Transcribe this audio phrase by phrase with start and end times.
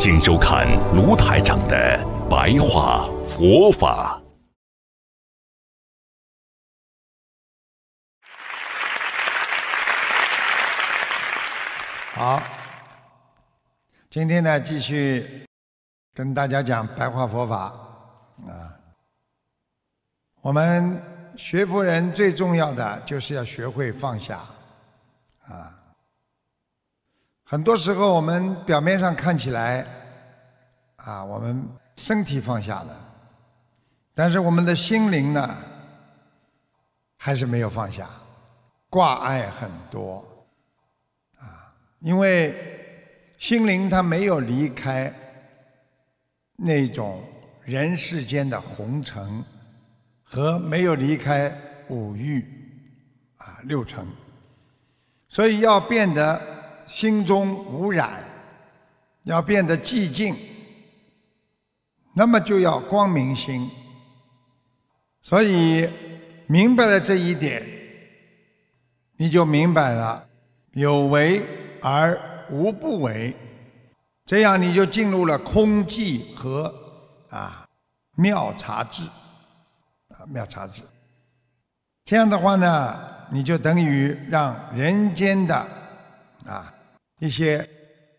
[0.00, 1.98] 请收看卢台长的
[2.30, 4.22] 白话佛法。
[12.14, 12.40] 好，
[14.08, 15.44] 今天呢，继续
[16.14, 17.56] 跟大家讲白话佛法
[18.46, 18.70] 啊。
[20.40, 21.02] 我们
[21.36, 24.38] 学佛人最重要的就是要学会放下
[25.48, 25.74] 啊。
[27.50, 29.86] 很多时候，我们表面上看起来
[31.08, 32.94] 啊，我们身体放下了，
[34.12, 35.56] 但是我们的心灵呢，
[37.16, 38.10] 还是没有放下，
[38.90, 40.22] 挂碍很多
[41.38, 42.54] 啊，因为
[43.38, 45.10] 心灵它没有离开
[46.56, 47.24] 那种
[47.62, 49.42] 人世间的红尘，
[50.22, 51.50] 和没有离开
[51.88, 52.44] 五欲
[53.38, 54.06] 啊六尘，
[55.30, 56.58] 所以要变得。
[56.88, 58.24] 心中无染，
[59.24, 60.34] 要变得寂静，
[62.18, 63.70] 那么就要光明心。
[65.22, 65.88] 所以
[66.48, 67.62] 明白了这一点，
[69.16, 70.26] 你就明白了
[70.72, 71.46] 有为
[71.80, 72.18] 而
[72.50, 73.36] 无不为，
[74.26, 76.74] 这样你就进入了空寂和
[77.30, 77.64] 啊
[78.16, 79.04] 妙察智
[80.08, 80.82] 啊妙察智。
[82.04, 82.98] 这样的话呢，
[83.30, 85.54] 你就等于让人间的
[86.46, 86.74] 啊。
[87.20, 87.68] 一些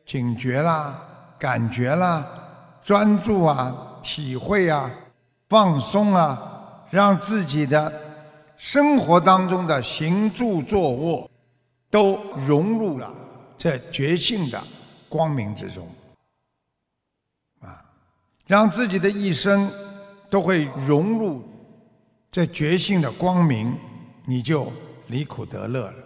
[0.05, 1.01] 警觉啦、
[1.37, 2.25] 感觉啦、
[2.83, 4.91] 专注啊、体会啊、
[5.47, 7.91] 放松啊，让自己的
[8.57, 11.29] 生活当中的行住坐卧
[11.89, 12.15] 都
[12.45, 13.13] 融入了
[13.57, 14.61] 这觉性的
[15.07, 15.87] 光明之中，
[17.61, 17.83] 啊，
[18.45, 19.71] 让自己的一生
[20.29, 21.43] 都会融入
[22.31, 23.75] 这觉性的光明，
[24.25, 24.71] 你就
[25.07, 26.03] 离苦得乐了。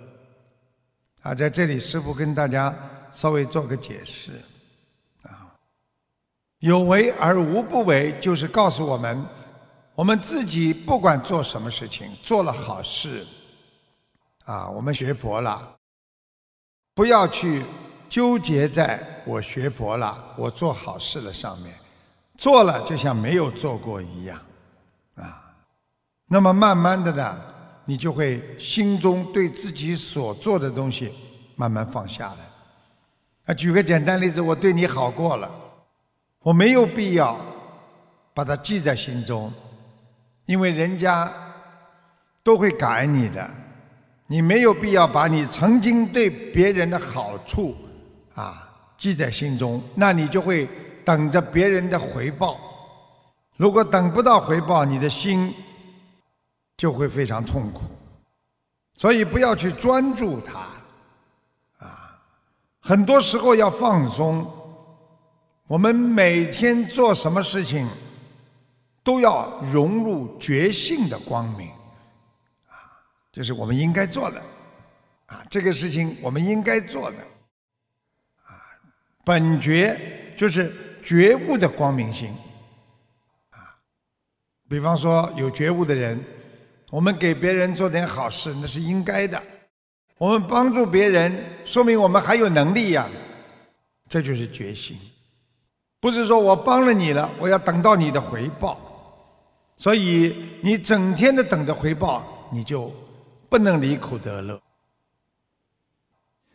[1.21, 2.73] 啊，在这里，师父跟大家
[3.11, 4.31] 稍微做个解释，
[6.63, 9.21] 有为而无不为，就是告诉我们，
[9.95, 13.27] 我们自己不管做什么事情，做了好事，
[14.45, 15.75] 啊，我们学佛了，
[16.95, 17.65] 不要去
[18.07, 21.75] 纠结在我学佛了，我做好事了上面，
[22.37, 24.39] 做了就像没有做过一样，
[25.15, 25.53] 啊，
[26.27, 27.37] 那么慢慢的呢。
[27.85, 31.11] 你就会心中对自己所做的东西
[31.57, 32.37] 慢慢放下来。
[33.47, 35.51] 啊，举个简单例子，我对你好过了，
[36.43, 37.35] 我没有必要
[38.33, 39.51] 把它记在心中，
[40.45, 41.27] 因为人家
[42.43, 43.49] 都会感恩你的，
[44.27, 47.75] 你没有必要把你曾经对别人的好处
[48.35, 50.69] 啊记在心中，那你就会
[51.03, 52.59] 等着别人的回报。
[53.57, 55.51] 如果等不到回报，你的心。
[56.75, 57.81] 就会非常痛苦，
[58.95, 62.19] 所以不要去专注它，啊，
[62.81, 64.45] 很多时候要放松。
[65.67, 67.87] 我们每天做什么事情，
[69.03, 71.69] 都要融入觉性的光明，
[72.67, 72.99] 啊，
[73.31, 74.41] 这是我们应该做的，
[75.27, 77.17] 啊，这个事情我们应该做的，
[78.43, 78.59] 啊，
[79.23, 79.99] 本觉
[80.35, 82.29] 就是觉悟的光明心，
[83.51, 83.79] 啊，
[84.69, 86.23] 比方说有觉悟的人。
[86.91, 89.41] 我们给别人做点好事，那是应该的。
[90.19, 93.09] 我们帮助别人，说明我们还有能力呀。
[94.07, 94.95] 这就是决心，
[96.03, 98.77] 不是说我帮了你了，我要等到你的回报。
[99.77, 102.21] 所以你整天的等着回报，
[102.51, 102.91] 你就
[103.47, 104.61] 不能离苦得乐。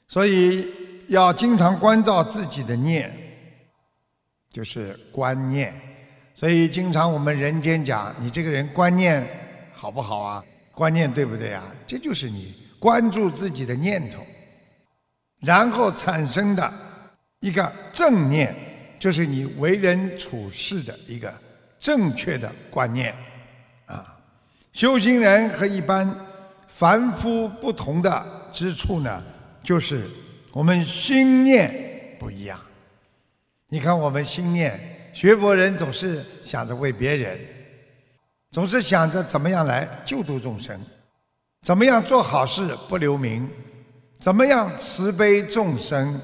[0.06, 0.70] 所以
[1.08, 3.10] 要经常关照自己的念，
[4.50, 5.72] 就是观念。
[6.34, 9.26] 所以经常我们人间讲，你这个人观念。
[9.72, 10.44] 好不好啊？
[10.72, 11.64] 观念对不对啊？
[11.86, 14.26] 这就是你关注自己的念头，
[15.38, 16.70] 然后产生的
[17.38, 18.52] 一个正念，
[18.98, 21.32] 就是你为人处事的一个
[21.78, 23.14] 正确的观念
[23.86, 24.18] 啊。
[24.72, 26.12] 修行人和一般
[26.66, 29.22] 凡夫不同的之处呢，
[29.62, 30.08] 就是
[30.52, 32.58] 我们心念不一样。
[33.68, 37.38] 你看，我们心念学佛人总是想着为别人。
[38.50, 40.80] 总是想着怎么样来救度众生，
[41.60, 43.46] 怎么样做好事不留名，
[44.18, 46.18] 怎么样慈悲众生，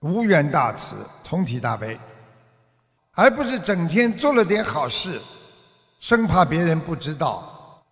[0.00, 0.94] 无缘大慈，
[1.28, 1.98] 同体大悲，
[3.10, 5.20] 而不是整天做了点好事，
[5.98, 7.82] 生怕别人不知道，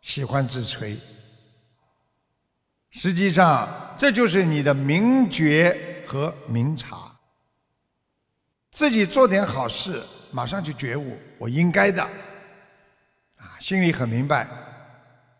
[0.00, 0.96] 喜欢自吹。
[2.90, 7.12] 实际上，这就是你的明觉和明察。
[8.70, 10.00] 自己做点好事，
[10.30, 14.48] 马上就觉悟，我应该的，啊，心里很明白。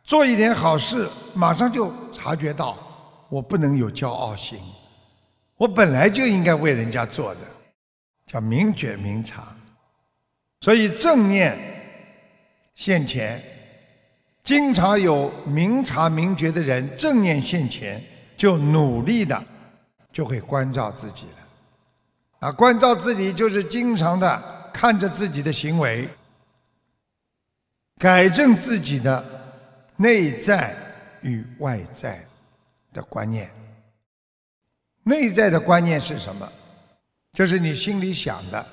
[0.03, 2.77] 做一点好事，马上就察觉到，
[3.29, 4.59] 我不能有骄傲心，
[5.59, 7.41] 我本来就应该为人家做的。
[8.27, 9.57] 叫明觉明察，
[10.61, 11.57] 所以正念
[12.75, 13.43] 现前，
[14.45, 17.99] 经常有明察明觉的人，正念现前
[18.37, 19.43] 就努力的
[20.13, 22.49] 就会关照自己了。
[22.49, 26.07] 啊，关照自己就是经常的看着自己的行为，
[27.99, 29.25] 改正自己的
[29.97, 30.77] 内在
[31.23, 32.23] 与外在
[32.93, 33.51] 的观念。
[35.09, 36.47] 内在的观念是什么？
[37.33, 38.67] 就是你心里想的，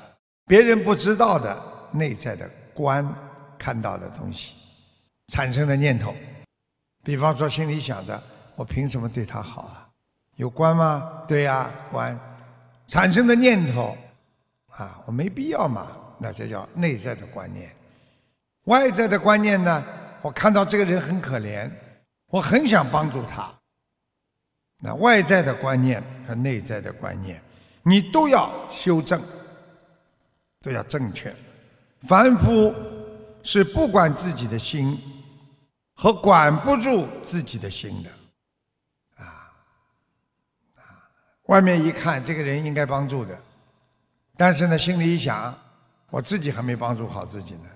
[0.45, 1.57] 别人不知道的
[1.93, 3.07] 内在的观
[3.57, 4.53] 看到的东西，
[5.29, 6.13] 产生的念头。
[7.05, 8.21] 比方说，心里想的，
[8.57, 9.87] 我凭什么对他好啊？
[10.35, 11.23] 有关吗？
[11.25, 12.19] 对呀，关。
[12.89, 13.95] 产生的念头，
[14.71, 15.87] 啊，我没必要嘛。
[16.19, 17.73] 那这叫内在的观念。
[18.65, 19.81] 外在的观念呢？
[20.21, 21.71] 我看到这个人很可怜，
[22.27, 23.49] 我很想帮助他。
[24.80, 27.42] 那外在的观念和内在的观念。
[27.88, 29.22] 你都要修正，
[30.60, 31.31] 都要正确。
[32.01, 32.74] 凡夫
[33.44, 35.00] 是不管自己的心
[35.94, 38.10] 和管不住自己的心的，
[39.24, 39.54] 啊
[40.78, 40.81] 啊！
[41.45, 43.39] 外面一看，这个人应该帮助的，
[44.36, 45.56] 但是呢，心里一想，
[46.10, 47.69] 我自己还没帮助好自己呢。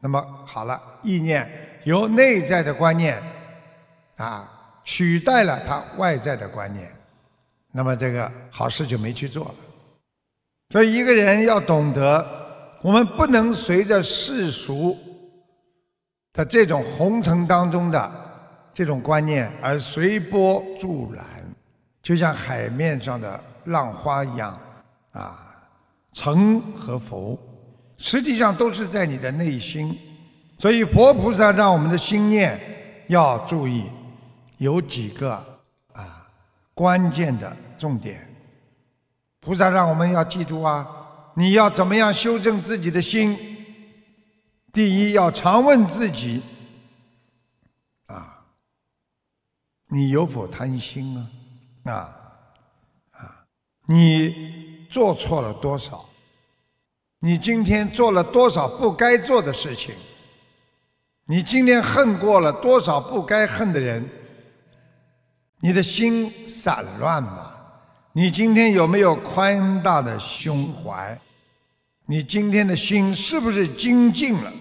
[0.00, 3.22] 那么好了，意念由内在的观念
[4.16, 6.88] 啊取代了他外在的观念。
[7.72, 9.54] 那么这个好事就没去做了，
[10.70, 12.24] 所以一个人要懂得，
[12.82, 14.96] 我们不能随着世俗
[16.32, 18.12] 的这种红尘当中的
[18.72, 21.24] 这种观念而随波逐澜，
[22.00, 24.56] 就像海面上的浪花一样，
[25.10, 25.56] 啊，
[26.12, 27.36] 成和浮，
[27.96, 29.98] 实际上都是在你的内心。
[30.58, 32.60] 所以佛菩萨让我们的心念
[33.08, 33.90] 要注意，
[34.58, 35.32] 有几个
[35.92, 36.28] 啊
[36.74, 37.56] 关键的。
[37.76, 38.26] 重点，
[39.40, 40.86] 菩萨让我们要记住啊！
[41.34, 43.36] 你要怎么样修正自己的心？
[44.72, 46.40] 第一，要常问自己：
[48.06, 48.46] 啊，
[49.88, 51.18] 你有否贪心
[51.84, 51.92] 啊？
[51.92, 51.92] 啊
[53.10, 53.44] 啊，
[53.86, 56.08] 你做错了多少？
[57.18, 59.94] 你今天做了多少不该做的事情？
[61.26, 64.08] 你今天恨过了多少不该恨的人？
[65.64, 67.50] 你的心散乱吗？
[68.12, 71.18] 你今天有没有宽大的胸怀？
[72.04, 74.52] 你今天的心是不是精进了？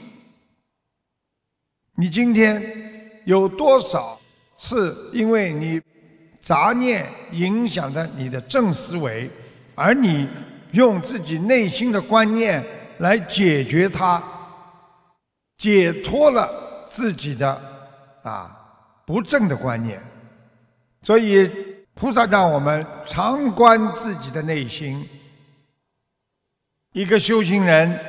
[1.97, 4.17] 你今天有多少
[4.55, 5.81] 是因为你
[6.39, 9.29] 杂念影响着你的正思维，
[9.75, 10.25] 而你
[10.71, 12.65] 用自己内心的观念
[12.99, 14.23] 来解决它，
[15.57, 16.49] 解脱了
[16.87, 17.61] 自己的
[18.23, 18.57] 啊
[19.05, 20.01] 不正的观念，
[21.03, 21.51] 所以。
[21.95, 25.07] 菩萨让我们常观自己的内心。
[26.91, 27.99] 一个修行人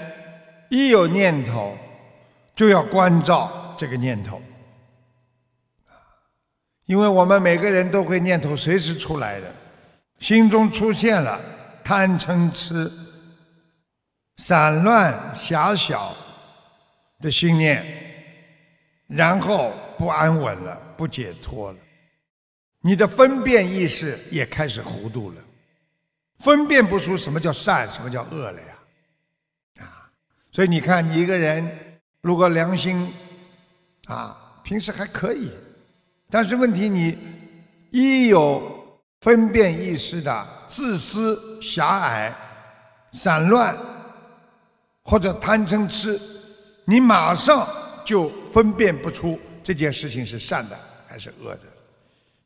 [0.70, 1.76] 一有念头，
[2.56, 4.40] 就要关照这个念头，
[6.86, 9.54] 因为我们每个人都会念头随时出来的，
[10.18, 11.38] 心中出现了
[11.84, 12.90] 贪嗔痴、
[14.38, 16.16] 散乱狭小
[17.20, 17.84] 的心念，
[19.08, 21.78] 然后不安稳了，不解脱了。
[22.86, 25.36] 你的分辨意识也开始糊涂了，
[26.40, 30.04] 分辨不出什么叫善，什么叫恶了呀，啊！
[30.52, 31.66] 所以你看，你一个人
[32.20, 33.10] 如果良心
[34.04, 35.50] 啊，平时还可以，
[36.28, 37.18] 但是问题你
[37.90, 42.36] 一有分辨意识的自私、狭隘、
[43.12, 43.74] 散乱
[45.02, 46.20] 或者贪嗔痴，
[46.84, 47.66] 你马上
[48.04, 51.62] 就分辨不出这件事情是善的还是恶的。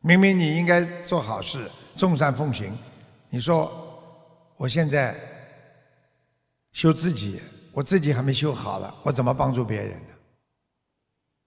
[0.09, 2.73] 明明你应该做好事，众善奉行，
[3.29, 3.71] 你说
[4.57, 5.15] 我现在
[6.73, 10.15] 修自己，我自己还没修好了，我怎么帮助别人呢？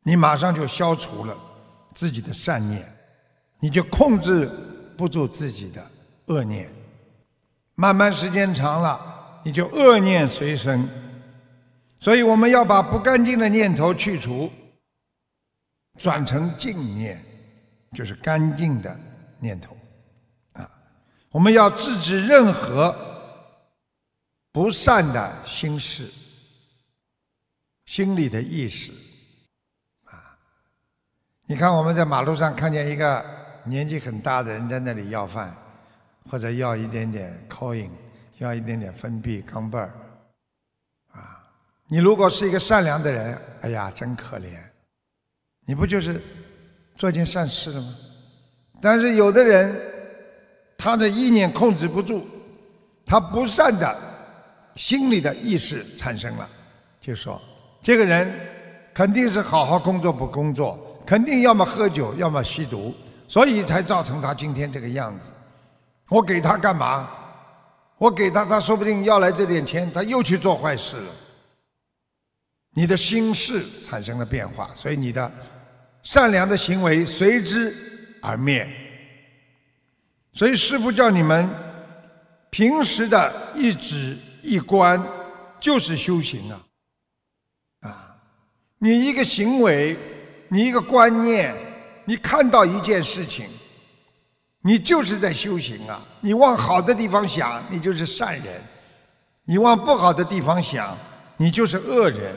[0.03, 1.35] 你马上就消除了
[1.95, 2.87] 自己的善念，
[3.59, 4.47] 你就控制
[4.95, 5.83] 不住自己的
[6.27, 6.71] 恶念，
[7.73, 10.87] 慢慢时间长了，你就恶念随身。
[11.99, 14.51] 所以我们要把不干净的念头去除，
[15.97, 17.19] 转成净念。
[17.93, 18.97] 就是干净的
[19.39, 19.77] 念头，
[20.53, 20.69] 啊，
[21.29, 22.95] 我们要制止任何
[24.51, 26.09] 不善的心事、
[27.85, 28.91] 心里的意识。
[30.05, 30.37] 啊，
[31.45, 33.25] 你看我们在马路上看见一个
[33.65, 35.53] 年纪很大的人在那里要饭，
[36.29, 37.89] 或者要一点点 coin，
[38.37, 39.93] 要一点点分币、钢镚儿。
[41.11, 41.43] 啊，
[41.87, 44.57] 你如果是一个善良的人，哎呀，真可怜，
[45.65, 46.21] 你不就是
[47.01, 47.95] 做件善事了吗？
[48.79, 49.75] 但是有的人，
[50.77, 52.23] 他的意念控制不住，
[53.03, 53.99] 他不善的。
[54.75, 56.47] 心里的意识产生了，
[57.01, 57.41] 就说
[57.81, 58.31] 这个人
[58.93, 62.93] 肯定是好好工作不工作，肯定要么喝酒，要么吸毒，
[63.27, 65.31] 所以才造成他今天这个样子。
[66.07, 67.09] 我给他干嘛？
[67.97, 71.11] 我给他，他说不定要来这点钱，他又去做坏事了。
[72.75, 75.31] 你的心事产生了变化，所以你的
[76.03, 77.75] 善良的行为随之
[78.21, 78.69] 而灭。
[80.33, 81.49] 所以师父叫你们
[82.49, 84.17] 平时的一指。
[84.43, 84.99] 一观
[85.59, 86.65] 就是修行啊！
[87.81, 88.15] 啊，
[88.79, 89.95] 你一个行为，
[90.49, 91.55] 你一个观念，
[92.05, 93.45] 你看到一件事情，
[94.63, 96.01] 你就是在修行啊！
[96.21, 98.59] 你往好的地方想，你就是善人；
[99.45, 100.97] 你往不好的地方想，
[101.37, 102.35] 你就是恶人。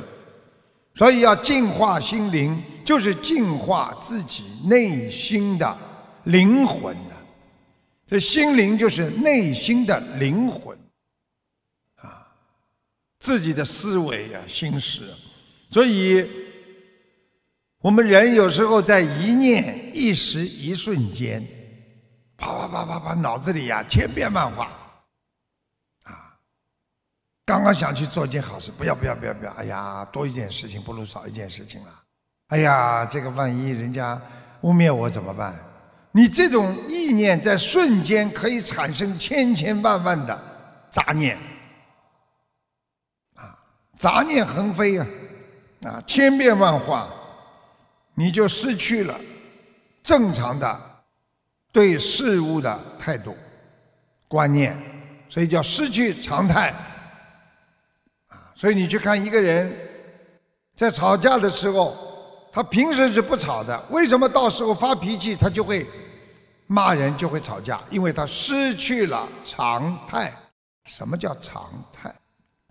[0.94, 5.76] 所以要净化心灵，就是净化自己内心的
[6.24, 7.16] 灵魂的。
[8.06, 10.76] 这心灵就是内心的灵魂
[11.96, 12.28] 啊。
[13.18, 15.02] 自己的思维呀、心识，
[15.70, 16.24] 所以
[17.80, 21.42] 我们人有时候在一念、一时、一瞬间，
[22.36, 24.70] 啪啪啪啪啪，脑子里呀千变万化，
[27.46, 31.92] 刚刚想去做一件好事，不要不要不要不要，哎呀，多一件事情不如少一件事情了，
[32.48, 34.20] 哎呀，这个万一人家
[34.62, 35.54] 污蔑我怎么办？
[36.10, 40.42] 你这种意念在瞬间可以产生千千万万的
[40.88, 41.36] 杂念
[43.34, 43.58] 啊。
[43.98, 45.06] 杂念横飞啊，
[45.82, 47.12] 啊，千变万化，
[48.14, 49.14] 你就失去了
[50.02, 50.80] 正常的
[51.72, 53.36] 对事物的态度
[54.28, 54.80] 观念，
[55.28, 56.72] 所以叫失去常态。
[58.64, 59.70] 所以你去看一个人
[60.74, 61.94] 在吵架的时候，
[62.50, 65.86] 他平时是不吵的，为什么到时候发脾气他就会
[66.66, 67.78] 骂人，就会吵架？
[67.90, 70.32] 因为他失去了常态。
[70.86, 72.10] 什么叫常态？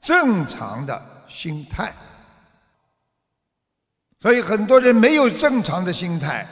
[0.02, 1.00] 正常的。
[1.28, 1.92] 心态，
[4.20, 6.48] 所以很多人没有正常的心态，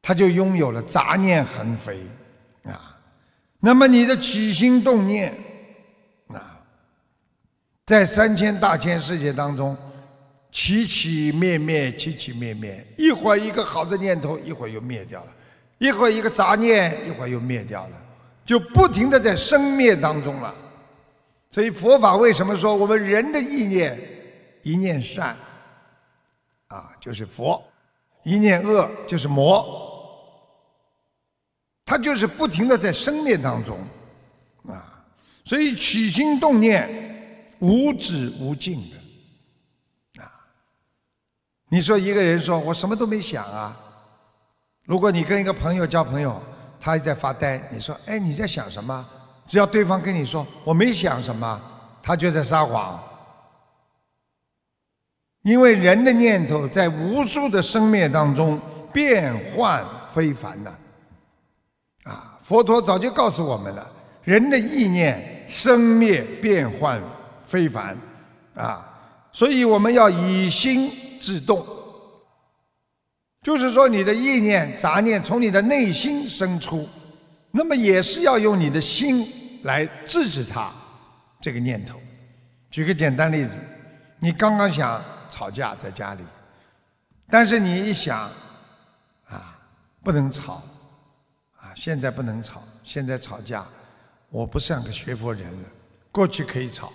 [0.00, 2.00] 他就拥有了杂念横飞
[2.62, 2.98] 啊。
[3.60, 5.34] 那么你的起心动念，
[7.86, 9.76] 在三千大千世界当中
[10.50, 15.30] 起起灭灭，起起灭灭，一会儿一个好的念头，一会儿又灭掉了；
[15.78, 18.02] 一会儿一个杂念，一会儿又灭掉了，
[18.46, 20.54] 就不停的在生灭当中了。
[21.50, 23.96] 所以佛法为什么说我们人的意念
[24.62, 25.36] 一念善
[26.68, 27.62] 啊就是佛，
[28.22, 29.62] 一念恶就是魔，
[31.84, 33.78] 它就是不停的在生灭当中
[34.68, 35.04] 啊，
[35.44, 37.13] 所以起心动念
[37.64, 40.30] 无止无尽的啊。
[41.70, 43.74] 你说一个人说我什么都没想啊，
[44.84, 46.40] 如果你跟一个朋友交朋友，
[46.78, 49.08] 他还在发呆，你说哎你在想什么？
[49.46, 51.60] 只要对方跟你说我没想什么，
[52.02, 53.02] 他就在撒谎。
[55.42, 58.60] 因为人的念头在无数的生灭当中
[58.92, 60.70] 变幻非凡的，
[62.04, 63.92] 啊，佛陀早就告诉我们了，
[64.22, 66.98] 人的意念生灭变幻
[67.54, 67.96] 非凡，
[68.56, 68.84] 啊，
[69.30, 71.64] 所以我们要以心制动，
[73.42, 76.88] 就是说你的意念杂念从你的内心生出。
[77.52, 79.24] 那么也是要用你的心
[79.62, 80.72] 来制止他
[81.40, 82.00] 这个念头。
[82.72, 83.60] 举个简单例子，
[84.18, 86.24] 你刚刚想吵架在家里，
[87.28, 88.28] 但是你一想，
[89.28, 89.56] 啊，
[90.02, 90.54] 不能吵，
[91.58, 93.64] 啊，现在不能吵，现在吵架，
[94.28, 95.68] 我不像个学佛人了。
[96.10, 96.92] 过去可以吵，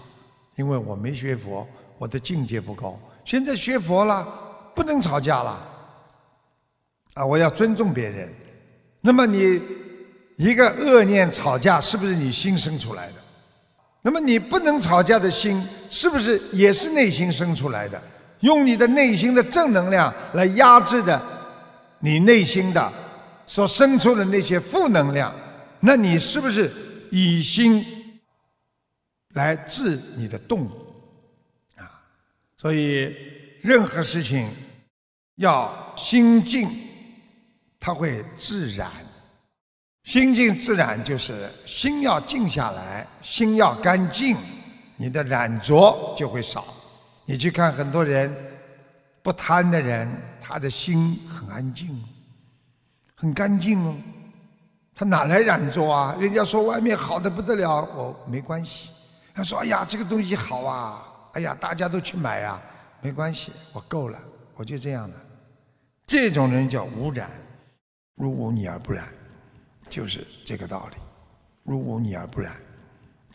[0.59, 1.65] 因为我没学佛，
[1.97, 2.99] 我的境界不高。
[3.23, 4.27] 现在学佛了，
[4.75, 5.57] 不能吵架了，
[7.13, 8.29] 啊，我要尊重别人。
[9.01, 9.61] 那么你。
[10.39, 13.15] 一个恶念吵架是不是你心生出来的？
[14.01, 18.01] 那么你不能吵架的心是不是也是内心生出来的？
[18.39, 21.21] 用你的内心的正能量来压制的
[21.99, 22.89] 你内心的
[23.45, 25.29] 所生出的那些负能量，
[25.81, 26.71] 那你是不是
[27.11, 27.85] 以心
[29.33, 30.67] 来治你的动
[31.75, 31.85] 啊？
[32.57, 33.15] 所以
[33.61, 34.49] 任何事情
[35.35, 36.69] 要心静，
[37.79, 38.89] 它会自然。
[40.03, 44.35] 心静自然就是心要静下来，心要干净，
[44.97, 46.65] 你的染浊就会少。
[47.25, 48.35] 你去看很多人
[49.21, 50.09] 不贪的人，
[50.41, 52.03] 他的心很安静，
[53.13, 53.95] 很干净哦。
[54.95, 56.15] 他哪来染浊啊？
[56.19, 58.89] 人家说外面好的不得了，我没关系。
[59.39, 61.01] 他说：“哎呀，这个东西好啊！
[61.31, 62.61] 哎呀，大家都去买啊，
[62.99, 64.19] 没关系，我够了，
[64.53, 65.15] 我就这样了。”
[66.05, 67.31] 这种人叫无染，
[68.15, 69.07] 如无你而不染，
[69.87, 70.97] 就是这个道理。
[71.63, 72.53] 如无你而不染，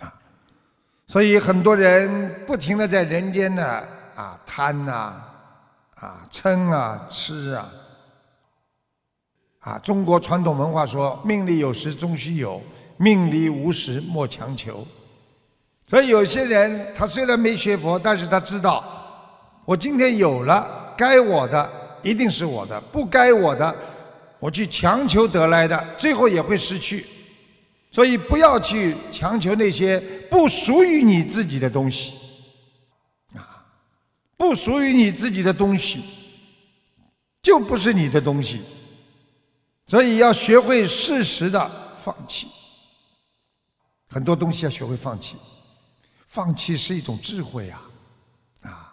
[0.00, 0.12] 啊，
[1.06, 3.64] 所以很多人不停的在人间呢
[4.14, 5.24] 啊贪呐，
[5.94, 7.72] 啊嗔啊痴啊，
[9.60, 12.60] 啊中国传统文化说命里有时终须有，
[12.98, 14.86] 命里无时莫强求。
[15.86, 18.82] 所以有些人他虽然没学佛，但是他知道，
[19.64, 21.70] 我今天有了该我的
[22.02, 23.74] 一定是我的，不该我的，
[24.38, 27.04] 我去强求得来的，最后也会失去。
[27.90, 32.16] 所以不要去强求那些不属于你自己的东西，
[33.36, 33.64] 啊，
[34.36, 36.02] 不属于你自己的东西，
[37.40, 38.62] 就不是你的东西。
[39.86, 41.70] 所以要学会适时的
[42.02, 42.48] 放弃，
[44.08, 45.36] 很多东西要学会放弃。
[46.34, 47.80] 放弃是一种智慧呀，
[48.62, 48.92] 啊，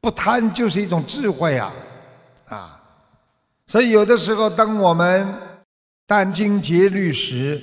[0.00, 1.72] 不贪就是一种智慧呀，
[2.46, 2.80] 啊，
[3.66, 5.34] 所以有的时候，当我们
[6.06, 7.60] 殚精竭虑时，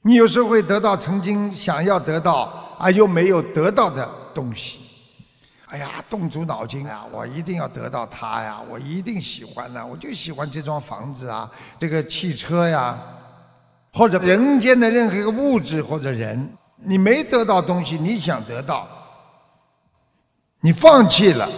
[0.00, 4.78] 你有时候会得到曾经想要得到而又没有得到的东西。
[5.66, 12.98] 哎呀，动足脑筋啊，我一定要得到它呀，我一定喜欢呢，我就喜欢这幢房子啊，这个汽车呀，
[13.92, 16.50] 或者人间的任何一个物质或者人。
[16.82, 18.88] 你没得到东西，你想得到，
[20.60, 21.48] 你放弃了，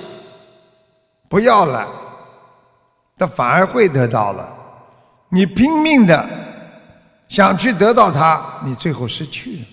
[1.29, 1.89] 不要了，
[3.17, 4.57] 他反而会得到了。
[5.29, 6.29] 你拼命的
[7.29, 9.65] 想去得到它，你最后失去了。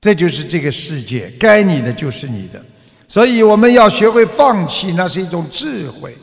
[0.00, 2.64] 这就是这个世界，该你的就是你的，
[3.08, 6.16] 所以我们要学会放弃，那是一种智慧。